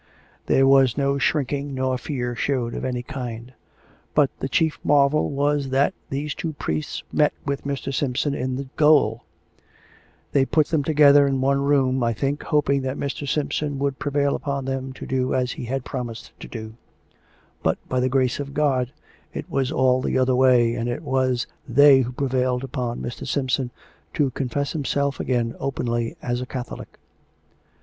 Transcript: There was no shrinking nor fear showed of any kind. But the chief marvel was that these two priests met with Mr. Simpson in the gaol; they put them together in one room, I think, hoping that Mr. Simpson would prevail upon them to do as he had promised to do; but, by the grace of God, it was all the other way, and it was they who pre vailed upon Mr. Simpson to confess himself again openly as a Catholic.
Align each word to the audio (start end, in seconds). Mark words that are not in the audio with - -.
There 0.47 0.65
was 0.65 0.97
no 0.97 1.19
shrinking 1.19 1.75
nor 1.75 1.95
fear 1.95 2.33
showed 2.35 2.73
of 2.73 2.83
any 2.83 3.03
kind. 3.03 3.53
But 4.15 4.31
the 4.39 4.49
chief 4.49 4.79
marvel 4.83 5.29
was 5.29 5.69
that 5.69 5.93
these 6.09 6.33
two 6.33 6.53
priests 6.53 7.03
met 7.13 7.33
with 7.45 7.65
Mr. 7.65 7.93
Simpson 7.93 8.33
in 8.33 8.55
the 8.55 8.67
gaol; 8.77 9.25
they 10.31 10.43
put 10.43 10.65
them 10.69 10.83
together 10.83 11.27
in 11.27 11.39
one 11.39 11.61
room, 11.61 12.01
I 12.01 12.13
think, 12.13 12.41
hoping 12.41 12.81
that 12.81 12.97
Mr. 12.97 13.29
Simpson 13.31 13.77
would 13.77 13.99
prevail 13.99 14.33
upon 14.35 14.65
them 14.65 14.91
to 14.93 15.05
do 15.05 15.35
as 15.35 15.51
he 15.51 15.65
had 15.65 15.85
promised 15.85 16.31
to 16.39 16.47
do; 16.47 16.73
but, 17.61 17.77
by 17.87 17.99
the 17.99 18.09
grace 18.09 18.39
of 18.39 18.55
God, 18.55 18.91
it 19.35 19.47
was 19.51 19.71
all 19.71 20.01
the 20.01 20.17
other 20.17 20.35
way, 20.35 20.73
and 20.73 20.89
it 20.89 21.03
was 21.03 21.45
they 21.69 22.01
who 22.01 22.11
pre 22.11 22.27
vailed 22.29 22.63
upon 22.63 23.01
Mr. 23.03 23.27
Simpson 23.27 23.69
to 24.15 24.31
confess 24.31 24.71
himself 24.71 25.19
again 25.19 25.55
openly 25.59 26.17
as 26.23 26.41
a 26.41 26.47
Catholic. 26.47 26.97